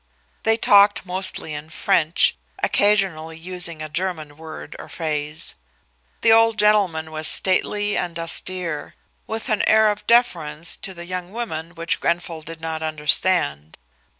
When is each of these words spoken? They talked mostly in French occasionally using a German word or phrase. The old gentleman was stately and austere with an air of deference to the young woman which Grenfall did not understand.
They 0.41 0.57
talked 0.57 1.05
mostly 1.05 1.53
in 1.53 1.69
French 1.69 2.35
occasionally 2.63 3.37
using 3.37 3.83
a 3.83 3.87
German 3.87 4.35
word 4.35 4.75
or 4.79 4.89
phrase. 4.89 5.53
The 6.21 6.31
old 6.31 6.57
gentleman 6.57 7.11
was 7.11 7.27
stately 7.27 7.95
and 7.95 8.17
austere 8.17 8.95
with 9.27 9.47
an 9.49 9.61
air 9.69 9.91
of 9.91 10.07
deference 10.07 10.75
to 10.77 10.95
the 10.95 11.05
young 11.05 11.31
woman 11.31 11.75
which 11.75 11.99
Grenfall 11.99 12.41
did 12.41 12.59
not 12.59 12.81
understand. 12.81 13.77